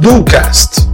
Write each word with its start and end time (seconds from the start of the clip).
Ducast. 0.00 0.88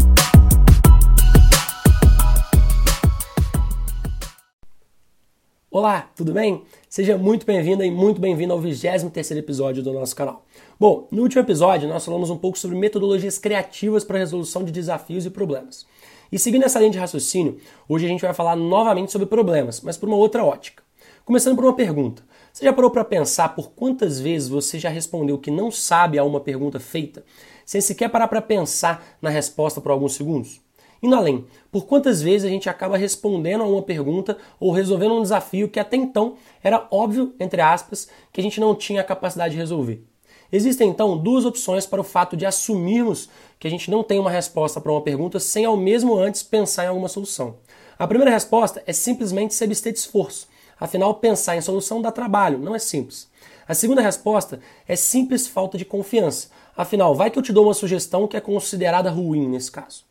Olá, 5.71 6.11
tudo 6.15 6.35
bem? 6.35 6.65
Seja 6.87 7.17
muito 7.17 7.47
bem-vinda 7.47 7.87
e 7.87 7.91
muito 7.91 8.21
bem-vindo 8.21 8.53
ao 8.53 8.61
23 8.61 9.31
episódio 9.31 9.83
do 9.83 9.91
nosso 9.91 10.15
canal. 10.15 10.45
Bom, 10.79 11.09
no 11.11 11.23
último 11.23 11.41
episódio 11.41 11.89
nós 11.89 12.05
falamos 12.05 12.29
um 12.29 12.37
pouco 12.37 12.59
sobre 12.59 12.77
metodologias 12.77 13.39
criativas 13.39 14.05
para 14.05 14.19
a 14.19 14.21
resolução 14.21 14.63
de 14.63 14.71
desafios 14.71 15.25
e 15.25 15.31
problemas. 15.31 15.87
E 16.31 16.39
seguindo 16.39 16.65
essa 16.65 16.79
linha 16.79 16.91
de 16.91 16.99
raciocínio, 16.99 17.59
hoje 17.89 18.05
a 18.05 18.09
gente 18.09 18.21
vai 18.21 18.35
falar 18.35 18.55
novamente 18.55 19.11
sobre 19.11 19.27
problemas, 19.27 19.81
mas 19.81 19.97
por 19.97 20.11
uma 20.11 20.19
outra 20.19 20.45
ótica. 20.45 20.83
Começando 21.25 21.57
por 21.57 21.65
uma 21.65 21.75
pergunta. 21.75 22.23
Você 22.55 22.67
já 22.67 22.73
parou 22.73 22.89
para 22.89 23.05
pensar 23.05 23.49
por 23.49 23.73
quantas 23.73 24.21
vezes 24.21 24.49
você 24.49 24.79
já 24.79 24.89
respondeu 24.89 25.37
que 25.37 25.51
não 25.51 25.73
sabe 25.73 26.21
a 26.21 26.23
uma 26.23 26.39
pergunta 26.39 26.79
feita, 26.79 27.25
sem 27.67 27.81
sequer 27.81 28.09
parar 28.09 28.29
para 28.29 28.41
pensar 28.41 29.19
na 29.21 29.29
resposta 29.29 29.81
por 29.81 29.91
alguns 29.91 30.15
segundos? 30.15 30.61
Indo 31.03 31.17
além, 31.17 31.47
por 31.73 31.85
quantas 31.85 32.23
vezes 32.23 32.45
a 32.47 32.49
gente 32.49 32.69
acaba 32.69 32.97
respondendo 32.97 33.65
a 33.65 33.67
uma 33.67 33.83
pergunta 33.83 34.39
ou 34.61 34.71
resolvendo 34.71 35.17
um 35.17 35.23
desafio 35.23 35.69
que 35.69 35.81
até 35.81 35.97
então 35.97 36.37
era 36.63 36.87
óbvio, 36.93 37.35
entre 37.41 37.61
aspas, 37.61 38.09
que 38.33 38.41
a 38.41 38.45
gente 38.45 38.61
não 38.61 38.73
tinha 38.73 39.01
a 39.01 39.05
capacidade 39.05 39.55
de 39.55 39.61
resolver? 39.61 40.05
Existem 40.53 40.89
então 40.89 41.19
duas 41.19 41.45
opções 41.45 41.87
para 41.87 42.01
o 42.01 42.05
fato 42.05 42.37
de 42.37 42.47
assumirmos 42.47 43.29
que 43.59 43.67
a 43.67 43.71
gente 43.71 43.91
não 43.91 44.05
tem 44.05 44.21
uma 44.21 44.31
resposta 44.31 44.81
para 44.81 44.93
uma 44.93 45.03
pergunta 45.03 45.41
sem 45.41 45.65
ao 45.65 45.77
mesmo 45.77 46.17
antes 46.17 46.45
pensar 46.45 46.85
em 46.85 46.89
alguma 46.89 47.09
solução. 47.09 47.57
A 47.99 48.07
primeira 48.07 48.31
resposta 48.31 48.81
é 48.87 48.93
simplesmente 48.93 49.55
se 49.55 49.65
abster 49.65 49.93
de 49.93 49.99
esforço. 49.99 50.54
Afinal, 50.79 51.15
pensar 51.15 51.57
em 51.57 51.61
solução 51.61 52.03
dá 52.03 52.11
trabalho, 52.11 52.59
não 52.59 52.75
é 52.75 52.79
simples. 52.79 53.29
A 53.67 53.75
segunda 53.75 54.03
resposta 54.03 54.61
é 54.87 54.95
simples 54.95 55.47
falta 55.47 55.79
de 55.79 55.85
confiança. 55.85 56.49
Afinal, 56.77 57.15
vai 57.15 57.31
que 57.31 57.39
eu 57.39 57.43
te 57.43 57.53
dou 57.53 57.65
uma 57.65 57.75
sugestão 57.75 58.27
que 58.27 58.37
é 58.37 58.41
considerada 58.41 59.11
ruim 59.11 59.49
nesse 59.49 59.71
caso. 59.71 60.05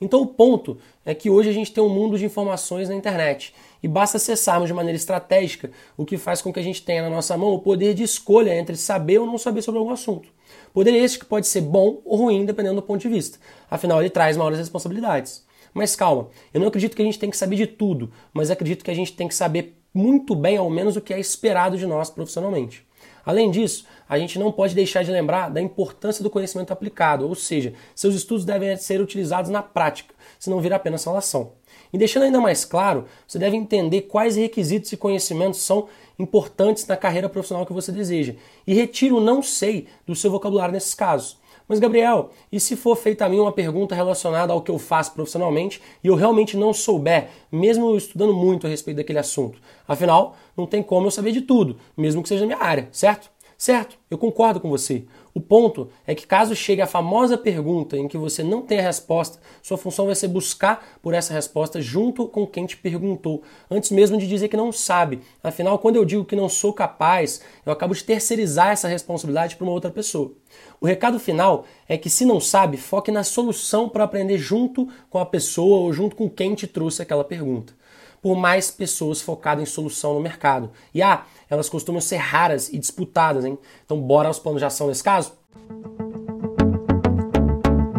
Então 0.00 0.22
o 0.22 0.26
ponto 0.26 0.78
é 1.04 1.14
que 1.14 1.28
hoje 1.28 1.50
a 1.50 1.52
gente 1.52 1.72
tem 1.72 1.84
um 1.84 1.88
mundo 1.88 2.18
de 2.18 2.24
informações 2.24 2.88
na 2.88 2.94
internet 2.94 3.54
e 3.82 3.88
basta 3.88 4.16
acessarmos 4.16 4.68
de 4.68 4.74
maneira 4.74 4.96
estratégica, 4.96 5.70
o 5.96 6.06
que 6.06 6.16
faz 6.16 6.40
com 6.40 6.52
que 6.52 6.58
a 6.58 6.62
gente 6.62 6.82
tenha 6.82 7.02
na 7.02 7.10
nossa 7.10 7.36
mão 7.36 7.52
o 7.52 7.58
poder 7.58 7.92
de 7.92 8.02
escolha 8.02 8.54
entre 8.54 8.76
saber 8.76 9.18
ou 9.18 9.26
não 9.26 9.36
saber 9.36 9.60
sobre 9.60 9.78
algum 9.78 9.92
assunto. 9.92 10.28
Poder 10.72 10.94
este 10.94 11.18
que 11.18 11.26
pode 11.26 11.46
ser 11.46 11.60
bom 11.60 12.00
ou 12.04 12.16
ruim 12.16 12.46
dependendo 12.46 12.76
do 12.76 12.82
ponto 12.82 13.00
de 13.00 13.08
vista. 13.08 13.38
Afinal, 13.70 14.00
ele 14.00 14.10
traz 14.10 14.36
maiores 14.36 14.58
responsabilidades. 14.58 15.44
Mas 15.72 15.94
calma, 15.94 16.28
eu 16.52 16.60
não 16.60 16.68
acredito 16.68 16.96
que 16.96 17.02
a 17.02 17.04
gente 17.04 17.18
tem 17.18 17.30
que 17.30 17.36
saber 17.36 17.56
de 17.56 17.66
tudo, 17.66 18.10
mas 18.32 18.50
acredito 18.50 18.84
que 18.84 18.90
a 18.90 18.94
gente 18.94 19.12
tem 19.12 19.28
que 19.28 19.34
saber 19.34 19.79
muito 19.92 20.34
bem, 20.34 20.56
ao 20.56 20.70
menos, 20.70 20.96
o 20.96 21.00
que 21.00 21.12
é 21.12 21.18
esperado 21.18 21.76
de 21.76 21.86
nós 21.86 22.10
profissionalmente. 22.10 22.86
Além 23.24 23.50
disso, 23.50 23.84
a 24.08 24.18
gente 24.18 24.38
não 24.38 24.50
pode 24.50 24.74
deixar 24.74 25.04
de 25.04 25.10
lembrar 25.10 25.50
da 25.50 25.60
importância 25.60 26.22
do 26.22 26.30
conhecimento 26.30 26.72
aplicado, 26.72 27.28
ou 27.28 27.34
seja, 27.34 27.74
seus 27.94 28.14
estudos 28.14 28.44
devem 28.44 28.76
ser 28.76 29.00
utilizados 29.00 29.50
na 29.50 29.62
prática, 29.62 30.14
senão 30.38 30.60
vira 30.60 30.76
apenas 30.76 31.04
falação. 31.04 31.52
E 31.92 31.98
deixando 31.98 32.24
ainda 32.24 32.40
mais 32.40 32.64
claro, 32.64 33.04
você 33.26 33.38
deve 33.38 33.56
entender 33.56 34.02
quais 34.02 34.36
requisitos 34.36 34.92
e 34.92 34.96
conhecimentos 34.96 35.60
são 35.60 35.88
importantes 36.18 36.86
na 36.86 36.96
carreira 36.96 37.28
profissional 37.28 37.66
que 37.66 37.72
você 37.72 37.90
deseja. 37.90 38.34
E 38.66 38.74
retire 38.74 39.12
o 39.12 39.20
não 39.20 39.42
sei 39.42 39.86
do 40.06 40.14
seu 40.14 40.30
vocabulário 40.30 40.72
nesses 40.72 40.94
casos. 40.94 41.38
Mas, 41.70 41.78
Gabriel, 41.78 42.30
e 42.50 42.58
se 42.58 42.74
for 42.74 42.96
feita 42.96 43.24
a 43.24 43.28
mim 43.28 43.38
uma 43.38 43.52
pergunta 43.52 43.94
relacionada 43.94 44.52
ao 44.52 44.60
que 44.60 44.72
eu 44.72 44.76
faço 44.76 45.12
profissionalmente 45.12 45.80
e 46.02 46.08
eu 46.08 46.16
realmente 46.16 46.56
não 46.56 46.74
souber, 46.74 47.28
mesmo 47.52 47.96
estudando 47.96 48.34
muito 48.34 48.66
a 48.66 48.70
respeito 48.70 48.96
daquele 48.96 49.20
assunto? 49.20 49.56
Afinal, 49.86 50.34
não 50.56 50.66
tem 50.66 50.82
como 50.82 51.06
eu 51.06 51.12
saber 51.12 51.30
de 51.30 51.42
tudo, 51.42 51.76
mesmo 51.96 52.24
que 52.24 52.28
seja 52.28 52.40
na 52.40 52.56
minha 52.56 52.58
área, 52.58 52.88
certo? 52.90 53.30
Certo, 53.60 53.98
eu 54.10 54.16
concordo 54.16 54.58
com 54.58 54.70
você. 54.70 55.04
O 55.34 55.40
ponto 55.40 55.90
é 56.06 56.14
que 56.14 56.26
caso 56.26 56.56
chegue 56.56 56.80
a 56.80 56.86
famosa 56.86 57.36
pergunta 57.36 57.94
em 57.94 58.08
que 58.08 58.16
você 58.16 58.42
não 58.42 58.62
tem 58.62 58.78
a 58.78 58.82
resposta, 58.82 59.38
sua 59.60 59.76
função 59.76 60.06
vai 60.06 60.14
ser 60.14 60.28
buscar 60.28 60.98
por 61.02 61.12
essa 61.12 61.34
resposta 61.34 61.78
junto 61.78 62.26
com 62.26 62.46
quem 62.46 62.64
te 62.64 62.78
perguntou, 62.78 63.42
antes 63.70 63.90
mesmo 63.90 64.16
de 64.16 64.26
dizer 64.26 64.48
que 64.48 64.56
não 64.56 64.72
sabe. 64.72 65.20
Afinal, 65.44 65.78
quando 65.78 65.96
eu 65.96 66.06
digo 66.06 66.24
que 66.24 66.34
não 66.34 66.48
sou 66.48 66.72
capaz, 66.72 67.42
eu 67.66 67.70
acabo 67.70 67.94
de 67.94 68.02
terceirizar 68.02 68.68
essa 68.68 68.88
responsabilidade 68.88 69.56
para 69.56 69.64
uma 69.64 69.74
outra 69.74 69.90
pessoa. 69.90 70.32
O 70.80 70.86
recado 70.86 71.20
final 71.20 71.66
é 71.86 71.98
que 71.98 72.08
se 72.08 72.24
não 72.24 72.40
sabe, 72.40 72.78
foque 72.78 73.12
na 73.12 73.22
solução 73.22 73.90
para 73.90 74.04
aprender 74.04 74.38
junto 74.38 74.88
com 75.10 75.18
a 75.18 75.26
pessoa 75.26 75.80
ou 75.80 75.92
junto 75.92 76.16
com 76.16 76.30
quem 76.30 76.54
te 76.54 76.66
trouxe 76.66 77.02
aquela 77.02 77.24
pergunta 77.24 77.78
por 78.22 78.36
mais 78.36 78.70
pessoas 78.70 79.20
focadas 79.20 79.62
em 79.62 79.66
solução 79.66 80.14
no 80.14 80.20
mercado. 80.20 80.70
E 80.94 81.02
ah, 81.02 81.24
elas 81.48 81.68
costumam 81.68 82.00
ser 82.00 82.16
raras 82.16 82.72
e 82.72 82.78
disputadas, 82.78 83.44
hein? 83.44 83.58
Então 83.84 84.00
bora 84.00 84.28
aos 84.28 84.38
planos 84.38 84.60
de 84.60 84.66
ação 84.66 84.88
nesse 84.88 85.02
caso? 85.02 85.32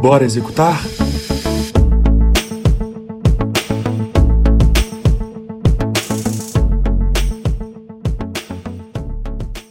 Bora 0.01 0.23
executar? 0.23 0.81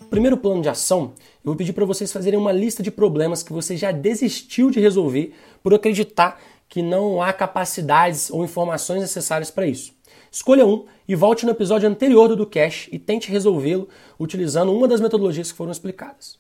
Primeiro 0.09 0.37
plano 0.37 0.61
de 0.61 0.69
ação, 0.69 1.15
eu 1.17 1.47
vou 1.47 1.56
pedir 1.56 1.72
para 1.72 1.84
vocês 1.87 2.12
fazerem 2.12 2.38
uma 2.38 2.53
lista 2.53 2.82
de 2.82 2.91
problemas 2.91 3.43
que 3.43 3.53
você 3.53 3.77
já 3.77 3.91
desistiu 3.91 4.71
de 4.71 4.78
resolver 4.78 5.32
por 5.62 5.72
acreditar 5.72 6.38
que 6.69 6.82
não 6.82 7.22
há 7.22 7.32
capacidades 7.32 8.31
ou 8.31 8.44
informações 8.44 9.00
necessárias 9.00 9.50
para 9.50 9.67
isso. 9.67 9.93
Escolha 10.31 10.65
um 10.65 10.84
e 11.09 11.15
volte 11.15 11.44
no 11.44 11.53
episódio 11.53 11.88
anterior 11.88 12.34
do 12.37 12.47
Cash 12.47 12.88
e 12.93 12.98
tente 12.98 13.31
resolvê-lo 13.31 13.88
utilizando 14.19 14.72
uma 14.72 14.87
das 14.87 15.00
metodologias 15.00 15.50
que 15.50 15.59
foram 15.59 15.72
explicadas. 15.72 16.38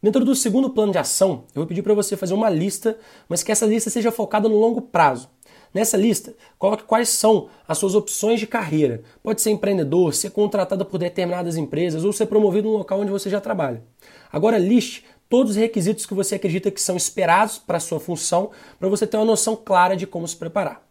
Dentro 0.00 0.24
do 0.24 0.34
segundo 0.34 0.70
plano 0.70 0.92
de 0.92 0.98
ação, 0.98 1.44
eu 1.48 1.62
vou 1.62 1.66
pedir 1.66 1.82
para 1.82 1.94
você 1.94 2.16
fazer 2.16 2.32
uma 2.32 2.48
lista, 2.48 2.96
mas 3.28 3.42
que 3.42 3.50
essa 3.50 3.66
lista 3.66 3.90
seja 3.90 4.12
focada 4.12 4.48
no 4.48 4.56
longo 4.56 4.80
prazo. 4.80 5.28
Nessa 5.74 5.96
lista, 5.96 6.34
coloque 6.56 6.84
quais 6.84 7.08
são 7.08 7.48
as 7.66 7.78
suas 7.78 7.96
opções 7.96 8.38
de 8.38 8.46
carreira. 8.46 9.02
Pode 9.22 9.42
ser 9.42 9.50
empreendedor, 9.50 10.14
ser 10.14 10.30
contratado 10.30 10.84
por 10.84 10.98
determinadas 10.98 11.56
empresas 11.56 12.04
ou 12.04 12.12
ser 12.12 12.26
promovido 12.26 12.68
no 12.68 12.76
local 12.78 13.00
onde 13.00 13.10
você 13.10 13.28
já 13.28 13.40
trabalha. 13.40 13.82
Agora 14.32 14.56
liste 14.56 15.04
todos 15.28 15.52
os 15.52 15.56
requisitos 15.58 16.06
que 16.06 16.14
você 16.14 16.36
acredita 16.36 16.70
que 16.70 16.80
são 16.80 16.96
esperados 16.96 17.58
para 17.58 17.76
a 17.76 17.80
sua 17.80 18.00
função, 18.00 18.50
para 18.78 18.88
você 18.88 19.06
ter 19.06 19.16
uma 19.16 19.26
noção 19.26 19.56
clara 19.56 19.96
de 19.96 20.06
como 20.06 20.26
se 20.26 20.36
preparar. 20.36 20.87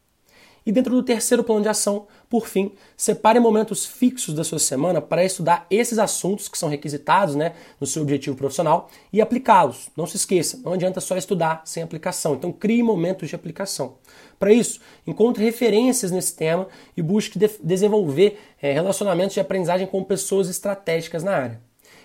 E 0.68 0.72
dentro 0.74 0.94
do 0.94 1.02
terceiro 1.02 1.46
plano 1.46 1.62
de 1.62 1.70
ação, 1.70 2.08
por 2.30 2.46
fim, 2.46 2.74
separe 2.98 3.40
momentos 3.40 3.86
fixos 3.86 4.34
da 4.34 4.44
sua 4.44 4.60
semana 4.60 5.00
para 5.00 5.24
estudar 5.24 5.66
esses 5.72 5.98
assuntos 5.98 6.50
que 6.50 6.58
são 6.58 6.68
requisitados 6.68 7.36
né, 7.36 7.54
no 7.80 7.88
seu 7.88 8.02
objetivo 8.02 8.36
profissional 8.36 8.90
e 9.14 9.22
aplicá-los. 9.22 9.90
Não 9.96 10.06
se 10.06 10.18
esqueça, 10.18 10.60
não 10.66 10.74
adianta 10.74 11.00
só 11.00 11.16
estudar 11.16 11.62
sem 11.64 11.82
aplicação. 11.82 12.34
Então, 12.36 12.52
crie 12.52 12.84
momentos 12.84 13.30
de 13.30 13.36
aplicação. 13.36 13.96
Para 14.38 14.52
isso, 14.52 14.82
encontre 15.08 15.42
referências 15.42 16.12
nesse 16.12 16.36
tema 16.36 16.68
e 16.98 17.02
busque 17.02 17.40
de 17.40 17.50
desenvolver 17.64 18.38
é, 18.62 18.74
relacionamentos 18.74 19.36
de 19.36 19.40
aprendizagem 19.40 19.88
com 19.88 20.04
pessoas 20.04 20.50
estratégicas 20.50 21.24
na 21.24 21.32
área. 21.32 21.62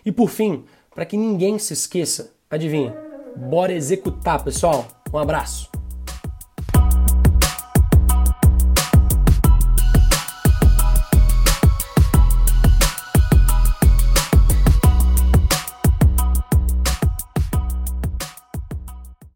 E 0.07 0.13
por 0.13 0.31
fim, 0.31 0.65
para 0.95 1.05
que 1.05 1.17
ninguém 1.17 1.59
se 1.59 1.73
esqueça, 1.73 2.33
adivinha? 2.49 2.97
Bora 3.35 3.73
executar, 3.73 4.45
pessoal! 4.45 4.87
Um 5.13 5.19
abraço! 5.19 5.82